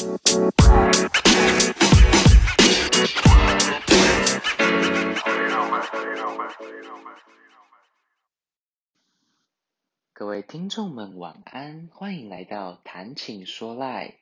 [0.00, 0.06] 各
[10.26, 14.16] 位听众们晚安，欢迎来到谈情说赖。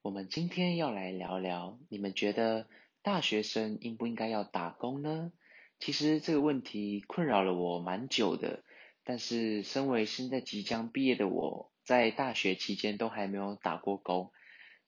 [0.00, 2.66] 我们今天要来聊聊，你们觉得
[3.02, 5.30] 大学生应不应该要打工呢？
[5.78, 8.64] 其实这个问题困扰了我蛮久的，
[9.04, 14.32] 但是身为现在即将毕业的我，在大学期间都还没有打过工，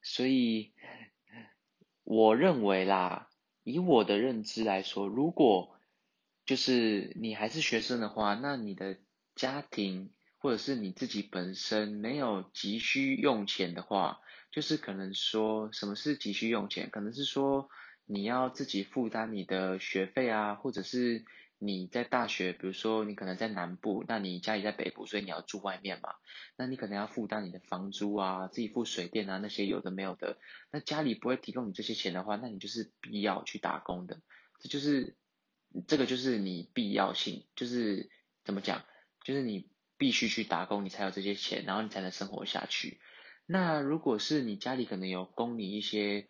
[0.05, 0.73] 所以
[2.05, 3.29] 我认为啦，
[3.65, 5.77] 以我的认知来说，如果
[6.47, 8.99] 就是你还是学生的话，那你的
[9.35, 14.21] 家庭或者是你自己本身没有急需用钱的话，
[14.53, 17.69] 就是可能说什么是急需用钱，可能是说。
[18.07, 21.25] 你要自己负担你的学费啊，或者是
[21.67, 26.15] 你在大学，比如说你可能在南部，那你家里在北部，所以你要住外面嘛，
[26.57, 30.39] 那你可能要负担你的房租啊，自己付水电啊，那些有的没有的，
[30.71, 34.21] 那家里不会提供你这些钱的话，那你就是必要去打工的，
[34.61, 35.17] 这就是
[35.87, 38.11] 这个就是你必要性，就是
[38.45, 38.85] 怎么讲，
[39.25, 43.01] 就是你必须去打工，你才有这些钱，然后你才能生活下去。
[43.47, 46.29] 那如果是你家里可能有供你一些。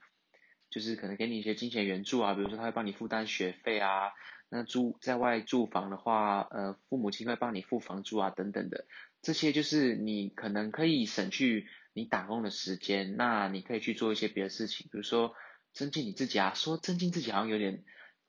[0.70, 4.10] 就是可能给你一些金钱援助啊，比如说他会帮你负担学费啊，
[4.50, 8.86] 那住在外住房的话，呃，父母亲会帮你付房租啊，等等的，
[9.20, 15.34] 这些就是你可能可以省去你打工的时间，那你可以去做一些别的事情，比如说
[15.72, 17.84] 增进你自己啊，说增进自己好像有点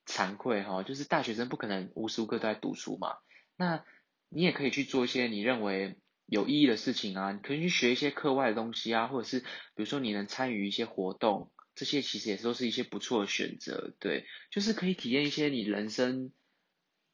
[0.07, 3.17] 惭愧哈，就是大学生不可能无时无刻都在读书嘛，
[3.55, 3.83] 那
[4.29, 11.51] 你也可以去做一些你认为有意义的事情啊，你可以去学一些课外的东西啊，或者是比如说你能参与一些活动。
[11.75, 16.31] 这些其实也都是一些不错的选择，对，就是可以体验一些你人生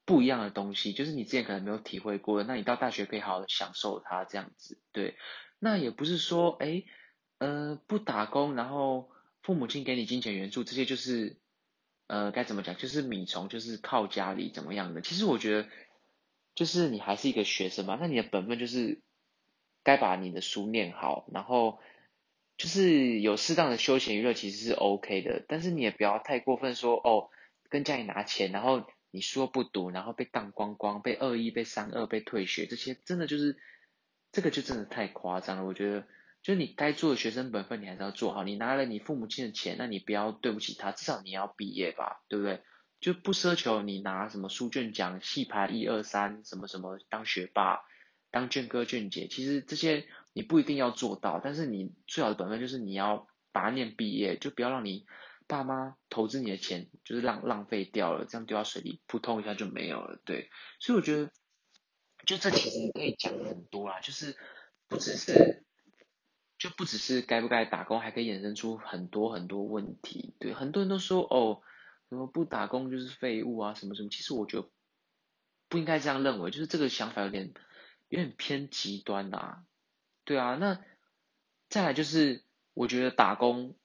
[0.06, 5.18] 不一样的东西，就是你之前可能没有体会过的，那你到大学可以好好的享受它这样子，对。
[5.58, 6.84] 那也不是说，哎，
[7.40, 9.10] 呃，不打工，然后
[9.42, 11.38] 父母亲给你金钱援助，这些就是，
[12.06, 15.02] 呃，该怎么讲，就是米虫，就是靠家里怎么样的。
[15.02, 15.70] 其实我觉得，
[16.54, 19.02] 就是你还是一个学生嘛，那你的本分就是
[19.84, 21.80] 该把你的书念好，然后。
[22.62, 27.32] 就是有适当的休闲娱乐其实是 OK 的，但是你也不要太过分说哦，
[27.70, 33.58] 跟家里拿钱，然后你说不读，然后被当光光，被二一，被三二，被退学，这些真的就是
[34.32, 35.66] 这个就真的太夸张了。
[35.66, 36.02] 我觉得，
[36.44, 38.44] 就是你该做的学生本分，你还是要做好。
[38.44, 42.62] 你拿了你父母亲的钱，那你不要对不起他，至少你要毕业吧，对不对？
[43.00, 47.82] 就不奢求你拿什么书卷奖、系排一二三什么什么当学霸、
[48.30, 50.06] 当卷哥卷姐，其实这些。
[50.34, 55.06] 你不一定要做到，但是你最好的本分就是你要把念毕业，就不要让你
[55.48, 60.50] 爸妈投资你的钱就是浪浪费掉了，这样丢到水里扑通一下就没有了，对。
[60.80, 61.32] 所以我觉得，
[62.26, 64.38] 就这其实可以讲很多啦，就是
[64.88, 65.66] 不只是，
[66.58, 70.34] 就不只是该不该打工，还可以衍生出很多很多问题。
[70.40, 71.62] 对，很多人都说哦，
[72.10, 74.10] 什么不打工就是废物啊，什么什么。
[74.10, 74.70] 其实我觉得
[75.68, 77.54] 不应该这样认为，就是这个想法有点
[78.08, 79.66] 有点偏极端啦。
[80.24, 80.80] 对啊，那
[81.68, 82.44] 再来就是，
[82.74, 83.76] 我觉得打工，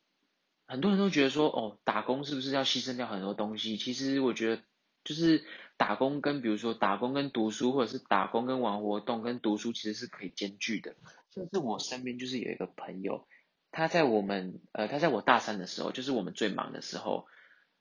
[0.66, 3.76] 很多人都觉得说，哦，打工是不是要牺牲掉很多东西？
[3.76, 4.62] 其实我觉得，
[5.02, 5.44] 就是
[5.76, 10.94] 打工跟比如说打工跟读书，或者是打工跟玩活动跟读书，其实是可以兼具的。
[11.32, 13.26] 甚至我身边就是有一个朋友，
[13.70, 17.26] 他在我们呃，他在我大三的时候，就是我们最忙的时候，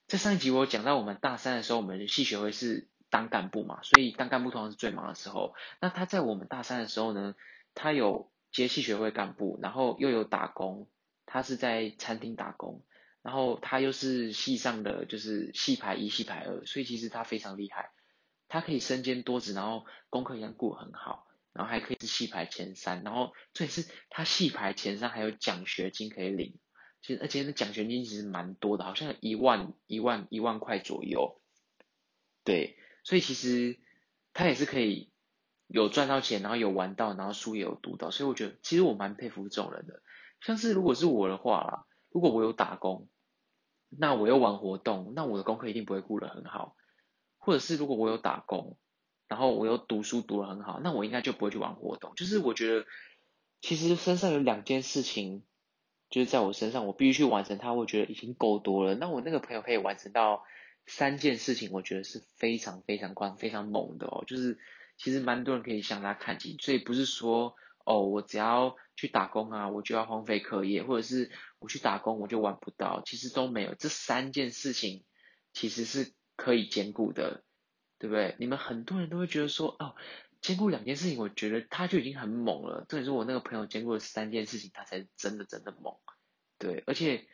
[0.08, 5.56] 在上一集我讲到，我们大三的时候，我们系学会是当干部嘛，所以当干部通常是最忙的时候。
[5.82, 7.36] 那他在我们大三的时候呢，
[7.74, 8.32] 他有。
[8.56, 10.88] 接系学会干部，然后又有打工，
[11.26, 12.86] 他是在餐厅打工，
[13.22, 17.92] 然后他又是系上的就是系排一、系排二，所以其实他非常厉害，
[18.48, 26.58] 他可以身兼多职，然后功课一样过很好，然后还可以是系排前三，然后这也是他系排前三还有奖学金可以领，
[27.02, 31.42] 其实而且那奖学金其实蛮多的，好像一万一万一万块左右，
[32.46, 33.78] 对，所以其实
[34.32, 35.12] 他也是可以。
[35.68, 40.02] 有赚到钱，然后有玩到，然后书也有读到，所以我觉得其实我蛮佩服这种人的。
[40.42, 43.10] 像是如果是我的话啦，如果我有打工，
[43.90, 46.76] 那我又玩活动，那我的功课一定不会顾得很好。
[47.40, 48.78] 或者是如果我有打工，
[49.28, 52.14] 然后我又读书读得很好，那我应该就不会去玩活动。
[52.16, 52.86] 就是我觉得
[53.62, 55.44] 其实身上有两件事情，
[56.10, 58.94] 就是在我身上我必须去完成它，我觉得已经够多了。
[58.94, 60.44] 那我那个朋友可以完成到
[60.86, 64.60] 三件事情，我觉得是非常非常快非常猛的哦，就是。
[64.98, 67.56] 其实蛮多人可以向他看齐，所以不是说
[67.86, 73.76] 哦，我只要去打工啊，我就要荒废课业，或者是我去打工我就玩不到，其实都没有。
[73.76, 75.04] 这三件事情
[75.54, 77.44] 其实是可以兼顾的，
[78.00, 78.36] 对不对？
[78.40, 79.96] 你们很多人都会觉得说哦，
[80.42, 82.86] 兼顾两件事情，我觉得他就已经很猛了。
[82.88, 85.96] 这也是我那个朋友兼顾了三件事情，他才是真的真的猛。
[86.58, 87.28] 对，而且，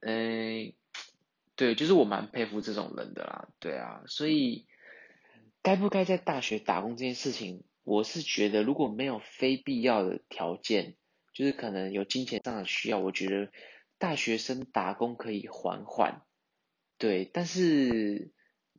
[0.00, 0.74] 嗯、呃，
[1.56, 4.66] 对，就是我蛮佩服这种人的啦，对啊，所以
[5.62, 10.96] 该不该在大学打工这件事情，我是觉得如果没有非必要的条件，
[11.32, 13.50] 就是可能有金钱上的需要，我觉得
[13.98, 16.22] 大学生打工可以缓缓，
[16.98, 18.32] 对，但是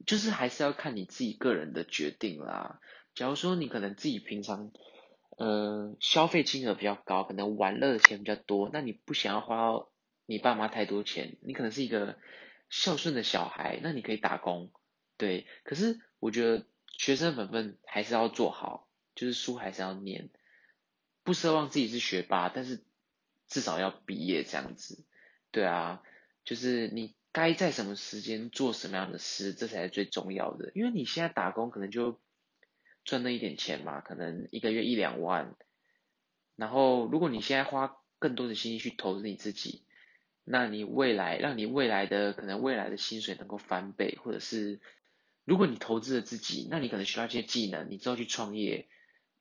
[0.06, 2.80] 就是还是要看你自己个人的决定啦。
[3.16, 4.72] 假如说你可能自己平常。
[5.38, 9.86] 呃，消费金额比较高，可能玩乐的钱比较多，那你不想要花
[10.26, 12.18] 你爸妈太多钱，你可能是一个
[12.70, 14.74] 孝顺的小孩，那你可以打工，
[15.20, 15.46] 对。
[15.64, 16.66] 可是我觉得
[16.98, 20.32] 学生本分还是要做好，就是书还是要念，
[21.24, 22.84] 不奢望自己是学霸，但是
[23.48, 25.06] 至少要毕业这样子，
[25.52, 26.02] 对啊，
[26.44, 32.20] 就是你该在什么时间做什么样的事，这才是最重要的，因为你现在打工可能就。
[33.06, 35.56] 赚那一点钱嘛，可能一个月一两万。
[36.56, 39.84] 然后，如果你现在花更多的心力去投资你自己，
[40.44, 44.80] 那你未来让你未来的可能未来的薪水能够翻倍，或者是
[45.50, 48.88] 如果你投资了自己，那你可能需要一些技能，你之后去创业，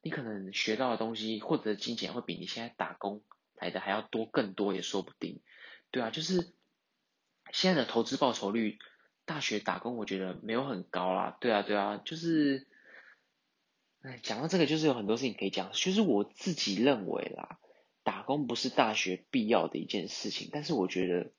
[0.01, 3.23] 你可能学到的东西获得的金钱会比你现在打工
[3.57, 5.43] 来的还要多更多也说不定。
[5.91, 6.55] 对啊，就是
[7.53, 8.79] 现在的投资报酬率，
[9.27, 11.37] 大学打工我觉得没有很高啦。
[11.41, 12.67] 对啊，对啊，就是。
[14.01, 15.73] 哎，讲到这个，就是有很多事情可以讲。
[15.73, 17.59] 就是我自己认为啦，
[18.05, 20.51] 打工不是大学必要的一件事情。
[20.53, 21.33] 但是我觉得，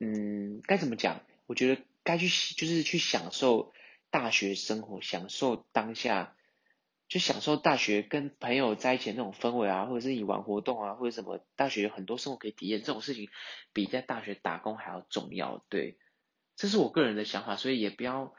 [0.00, 1.22] 嗯，该怎么讲？
[1.46, 3.74] 我觉得该去就是去享受
[4.10, 6.36] 大学生活，享受当下，
[7.08, 11.44] 就享受大学跟朋友在一起的那种氛围啊，或者是你玩活动啊，或者什么。
[11.56, 13.28] 大学有很多生活可以体验，这种事情
[13.72, 15.64] 比在大学打工还要重要。
[15.68, 15.98] 对，
[16.54, 18.32] 这是我个人的想法，所以也不要。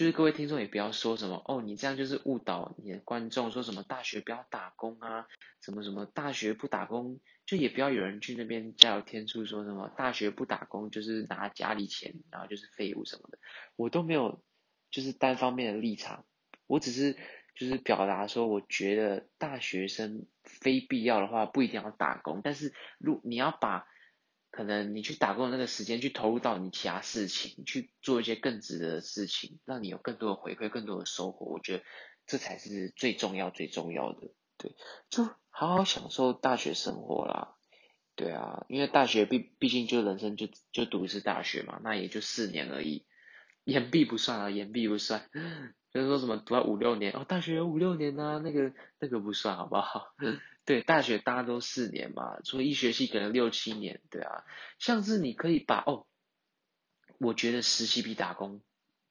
[0.00, 5.26] 就是各位听众也不要说什么哦，你这样就是误导你的观众，说什么大学不要打工啊，
[5.60, 13.38] 什么什么大学不打工，就也不要有人去那边加油添醋，说什么大学不打工就是拿家里钱，然后就是废物什么的，
[13.76, 14.42] 我都没有
[14.90, 16.24] 就是单方面的立场，
[16.66, 17.18] 我只是
[17.54, 23.86] 就是表达说，我觉得大学生非必要的话不一定要打工，但是如你要把。
[24.50, 31.46] 可能你去打工的那个时间，去投入到你其他事情，去做一些更值得的事情，让你有更多的回馈，更多的收获。
[31.46, 31.84] 我觉得
[32.26, 34.32] 这才是最重要、最重要的。
[34.58, 34.74] 对，
[35.08, 37.54] 就好好享受大学生活啦。
[38.16, 43.06] 对啊，因为大学毕毕竟就人生就就读一次大学嘛，那也就四年而已，
[43.64, 45.30] 延毕不算啊，延毕不算。
[45.92, 50.14] 就是说什么读了五六年哦，大学有五六年啊，那个那个不算好不好？
[50.70, 54.44] 对，大学大家都四年嘛，所以一学期可能六七年，对啊。
[54.78, 56.06] 像是你可以把哦，
[57.18, 58.62] 我觉得实习比打工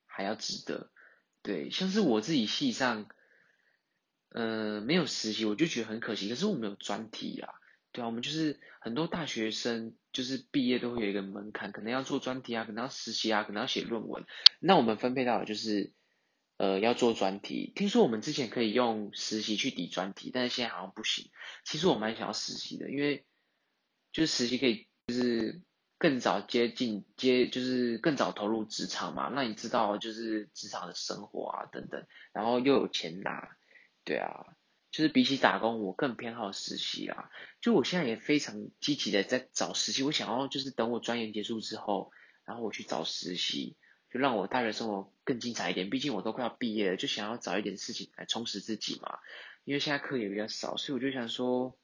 [0.05, 0.89] 还要值得。
[1.41, 3.09] 对，像是我自己系上，
[4.29, 6.29] 呃，没有实习，我就觉得很可惜。
[6.29, 7.51] 可是我们有专题啊，
[7.91, 14.25] 对啊，我们就是很多大学生就是毕业都会有一个门槛，可能要做专题啊，可能要实习啊，可能要写论文。
[14.61, 15.91] 那我们分配到的就是。
[16.59, 21.31] 呃，要做专题，听说我们之前可以用实习去抵专题，但是现在好像不行。
[21.63, 23.25] 其实我蛮想要实习的，因为
[24.11, 25.61] 就是实习可以就是
[25.97, 29.29] 更早接近接，就是更早投入职场嘛。
[29.33, 33.55] 那你知道就是职场的生活啊等等，然后又有钱拿，
[34.03, 34.45] 对啊，
[34.91, 37.29] 就是比起打工，我更偏好实习啊。
[37.61, 42.11] 就我现在也非常积极的在找实习，我想要就是等我专研结束之后，
[42.43, 43.77] 然后我去找实习。
[44.11, 49.19] 就让我大学生活更精彩一点，毕竟我都快要毕业了，就想要找一点事情来充实自己嘛。
[49.65, 51.77] 因为现在课也比较少，所以我就想说，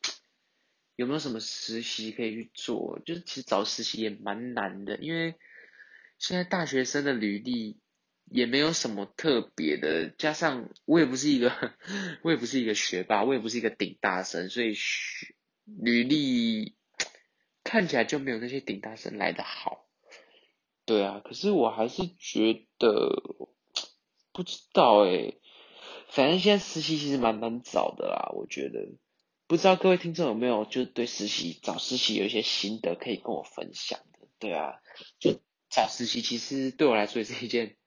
[0.96, 3.00] 有没有什么实习可以去做？
[3.06, 5.36] 就是其实找实习也蛮难的，因为
[6.18, 7.78] 现在大学生的履历
[8.26, 11.76] 也没有什么特别的，加上我也不是一个，
[12.24, 16.76] 我也不是一个学霸，我也不是一个顶大生，所以学履历
[17.64, 19.88] 看起来就没有那些顶大生来的好。
[20.86, 23.10] 对啊，可是我还是觉得
[24.32, 25.40] 不知道诶，
[26.10, 28.88] 反正现在实习其实蛮难找的啦，我觉得。
[29.48, 34.28] 不知道各位听众有没有就对实习找实习有一些心得可以跟我分享的？
[34.40, 34.76] 对啊，
[35.20, 35.40] 就
[35.70, 37.78] 找实习其实对我来说也是一件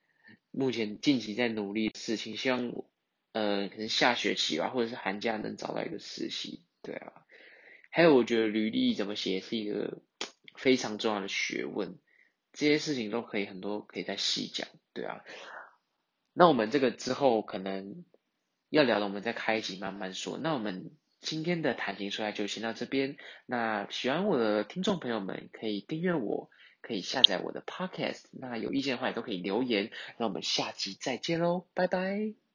[0.51, 2.73] 目前近期在努力的事情，希望
[3.33, 6.63] 呃可能下学期吧，或者是寒假能找到一个实习。
[6.81, 7.11] 对啊，
[7.91, 10.01] 还有我觉得履历怎么写是一个
[10.55, 11.99] 非常重要的学问。
[12.59, 15.23] 这些事情都可以很多可以再细讲，对啊。
[16.33, 18.03] 那我们这个之后可能
[18.69, 20.37] 要聊的，我们再开一集慢慢说。
[20.37, 23.15] 那我们今天的谈情说爱就先到这边。
[23.45, 26.49] 那喜欢我的听众朋友们可以订阅我，
[26.81, 28.25] 可以下载我的 Podcast。
[28.31, 29.89] 那有意见的话也都可以留言。
[30.17, 32.48] 那我们下集再见喽，拜拜。